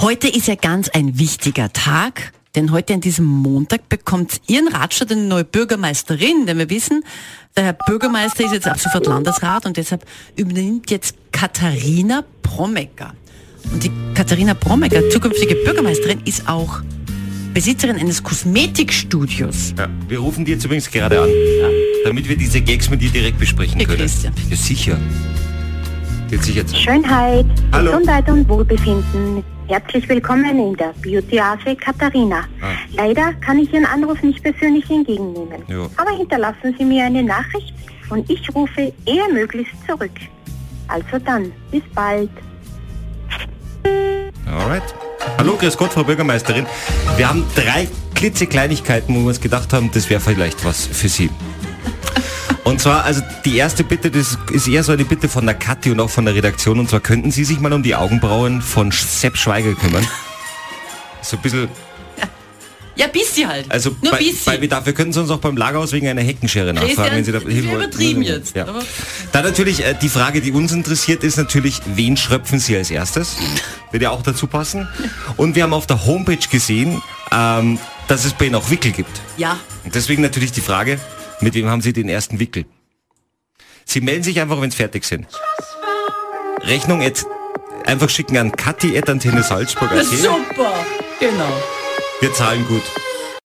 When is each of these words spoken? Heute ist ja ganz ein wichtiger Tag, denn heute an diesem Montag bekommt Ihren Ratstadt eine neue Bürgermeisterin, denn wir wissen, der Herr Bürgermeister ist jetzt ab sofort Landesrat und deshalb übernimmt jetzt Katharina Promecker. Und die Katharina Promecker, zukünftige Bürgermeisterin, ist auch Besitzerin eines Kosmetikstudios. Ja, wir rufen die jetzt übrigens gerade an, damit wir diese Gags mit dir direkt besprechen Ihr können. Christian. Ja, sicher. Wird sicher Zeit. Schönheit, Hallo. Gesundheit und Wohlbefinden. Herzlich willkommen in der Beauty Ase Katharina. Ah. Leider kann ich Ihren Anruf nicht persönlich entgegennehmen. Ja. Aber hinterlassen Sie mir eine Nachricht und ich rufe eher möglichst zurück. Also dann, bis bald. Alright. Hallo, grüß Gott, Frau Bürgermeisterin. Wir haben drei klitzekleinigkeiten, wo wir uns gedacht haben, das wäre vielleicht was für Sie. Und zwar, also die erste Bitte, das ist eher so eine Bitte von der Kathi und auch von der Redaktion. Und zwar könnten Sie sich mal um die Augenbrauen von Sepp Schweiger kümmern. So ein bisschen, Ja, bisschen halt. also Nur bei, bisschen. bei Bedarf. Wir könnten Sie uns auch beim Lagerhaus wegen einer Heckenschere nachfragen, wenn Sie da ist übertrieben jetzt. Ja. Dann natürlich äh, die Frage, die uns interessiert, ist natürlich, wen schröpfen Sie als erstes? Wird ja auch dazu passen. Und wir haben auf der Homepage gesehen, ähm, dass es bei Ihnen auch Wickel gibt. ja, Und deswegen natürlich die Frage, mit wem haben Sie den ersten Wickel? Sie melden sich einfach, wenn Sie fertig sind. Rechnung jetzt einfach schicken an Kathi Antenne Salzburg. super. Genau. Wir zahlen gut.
Heute 0.00 0.28
ist 0.28 0.46
ja 0.46 0.56
ganz 0.56 0.90
ein 0.90 1.18
wichtiger 1.18 1.72
Tag, 1.72 2.32
denn 2.54 2.70
heute 2.70 2.92
an 2.92 3.00
diesem 3.00 3.24
Montag 3.24 3.88
bekommt 3.88 4.42
Ihren 4.46 4.68
Ratstadt 4.68 5.10
eine 5.10 5.22
neue 5.22 5.44
Bürgermeisterin, 5.44 6.44
denn 6.46 6.58
wir 6.58 6.68
wissen, 6.68 7.02
der 7.56 7.64
Herr 7.64 7.72
Bürgermeister 7.72 8.44
ist 8.44 8.52
jetzt 8.52 8.68
ab 8.68 8.78
sofort 8.78 9.06
Landesrat 9.06 9.64
und 9.64 9.78
deshalb 9.78 10.04
übernimmt 10.36 10.90
jetzt 10.90 11.16
Katharina 11.32 12.24
Promecker. 12.42 13.14
Und 13.72 13.84
die 13.84 13.90
Katharina 14.14 14.52
Promecker, 14.52 15.08
zukünftige 15.08 15.54
Bürgermeisterin, 15.54 16.20
ist 16.26 16.46
auch 16.46 16.82
Besitzerin 17.54 17.96
eines 17.96 18.22
Kosmetikstudios. 18.22 19.72
Ja, 19.78 19.88
wir 20.08 20.18
rufen 20.18 20.44
die 20.44 20.52
jetzt 20.52 20.64
übrigens 20.66 20.90
gerade 20.90 21.22
an, 21.22 21.30
damit 22.04 22.28
wir 22.28 22.36
diese 22.36 22.60
Gags 22.60 22.90
mit 22.90 23.00
dir 23.00 23.10
direkt 23.10 23.38
besprechen 23.38 23.80
Ihr 23.80 23.86
können. 23.86 24.00
Christian. 24.00 24.34
Ja, 24.50 24.56
sicher. 24.56 25.00
Wird 26.28 26.42
sicher 26.42 26.66
Zeit. 26.66 26.78
Schönheit, 26.80 27.46
Hallo. 27.72 27.92
Gesundheit 27.92 28.28
und 28.28 28.48
Wohlbefinden. 28.48 29.44
Herzlich 29.68 30.08
willkommen 30.08 30.58
in 30.58 30.74
der 30.74 30.92
Beauty 31.02 31.38
Ase 31.38 31.76
Katharina. 31.76 32.40
Ah. 32.60 32.72
Leider 32.96 33.32
kann 33.34 33.58
ich 33.60 33.72
Ihren 33.72 33.86
Anruf 33.86 34.20
nicht 34.22 34.42
persönlich 34.42 34.88
entgegennehmen. 34.90 35.62
Ja. 35.68 35.86
Aber 35.96 36.16
hinterlassen 36.16 36.74
Sie 36.76 36.84
mir 36.84 37.04
eine 37.04 37.22
Nachricht 37.22 37.72
und 38.10 38.28
ich 38.28 38.52
rufe 38.54 38.92
eher 39.04 39.28
möglichst 39.32 39.74
zurück. 39.86 40.10
Also 40.88 41.18
dann, 41.24 41.52
bis 41.70 41.82
bald. 41.94 42.30
Alright. 44.46 44.82
Hallo, 45.38 45.56
grüß 45.56 45.76
Gott, 45.76 45.92
Frau 45.92 46.02
Bürgermeisterin. 46.02 46.66
Wir 47.16 47.28
haben 47.28 47.44
drei 47.54 47.88
klitzekleinigkeiten, 48.14 49.14
wo 49.14 49.20
wir 49.20 49.28
uns 49.28 49.40
gedacht 49.40 49.72
haben, 49.72 49.90
das 49.92 50.10
wäre 50.10 50.20
vielleicht 50.20 50.64
was 50.64 50.86
für 50.86 51.08
Sie. 51.08 51.30
Und 52.66 52.80
zwar, 52.80 53.04
also 53.04 53.22
die 53.44 53.56
erste 53.56 53.84
Bitte, 53.84 54.10
das 54.10 54.36
ist 54.52 54.66
eher 54.66 54.82
so 54.82 54.90
eine 54.90 55.04
Bitte 55.04 55.28
von 55.28 55.46
der 55.46 55.54
Kathi 55.54 55.92
und 55.92 56.00
auch 56.00 56.10
von 56.10 56.24
der 56.24 56.34
Redaktion. 56.34 56.80
Und 56.80 56.90
zwar 56.90 56.98
könnten 56.98 57.30
Sie 57.30 57.44
sich 57.44 57.60
mal 57.60 57.72
um 57.72 57.84
die 57.84 57.94
Augenbrauen 57.94 58.60
von 58.60 58.90
Sepp 58.90 59.36
Schweiger 59.36 59.72
kümmern. 59.74 60.04
So 61.22 61.36
ein 61.36 61.42
bisschen, 61.42 61.68
Ja, 62.96 63.06
bisschen 63.06 63.48
halt. 63.48 63.70
also 63.70 63.94
Nur 64.02 64.10
bei, 64.10 64.18
bisschen. 64.18 64.38
bei 64.46 64.56
Bedarf. 64.56 64.84
Wir 64.84 64.94
könnten 64.94 65.12
Sie 65.12 65.20
uns 65.20 65.30
auch 65.30 65.38
beim 65.38 65.56
Lagerhaus 65.56 65.92
wegen 65.92 66.08
einer 66.08 66.22
Heckenschere 66.22 66.74
nachfragen, 66.74 67.14
wenn 67.14 67.24
Sie 67.24 67.30
da 67.30 67.38
ist 67.38 67.44
übertrieben 67.64 68.22
jetzt. 68.22 68.56
Ja. 68.56 68.66
Dann 69.30 69.44
natürlich 69.44 69.84
äh, 69.84 69.94
die 70.02 70.08
Frage, 70.08 70.40
die 70.40 70.50
uns 70.50 70.72
interessiert, 70.72 71.22
ist 71.22 71.36
natürlich, 71.36 71.80
wen 71.94 72.16
schröpfen 72.16 72.58
Sie 72.58 72.76
als 72.76 72.90
erstes? 72.90 73.36
Wird 73.92 74.02
ja 74.02 74.10
auch 74.10 74.22
dazu 74.22 74.48
passen. 74.48 74.88
Und 75.36 75.54
wir 75.54 75.62
haben 75.62 75.72
auf 75.72 75.86
der 75.86 76.04
Homepage 76.04 76.38
gesehen, 76.50 77.00
ähm, 77.30 77.78
dass 78.08 78.24
es 78.24 78.32
bei 78.32 78.46
Ihnen 78.46 78.56
auch 78.56 78.70
Wickel 78.70 78.90
gibt. 78.90 79.20
ja, 79.36 79.56
Und 79.84 79.94
deswegen 79.94 80.22
natürlich 80.22 80.50
die 80.50 80.60
Frage, 80.60 80.98
mit 81.40 81.54
wem 81.54 81.68
haben 81.68 81.80
Sie 81.82 81.92
den 81.92 82.08
ersten 82.08 82.38
Wickel? 82.38 82.64
Sie 83.84 84.00
melden 84.00 84.22
sich 84.22 84.40
einfach, 84.40 84.60
wenn 84.60 84.70
Sie 84.70 84.76
fertig 84.76 85.04
sind. 85.04 85.26
Rechnung 86.62 87.02
jetzt 87.02 87.26
einfach 87.84 88.08
schicken 88.08 88.36
an 88.36 88.52
Kathi 88.52 89.00
Antenne 89.00 89.42
Salzburg. 89.42 89.90
super. 90.04 90.72
Genau. 91.20 91.62
Wir 92.20 92.32
zahlen 92.34 92.66
gut. 92.66 92.82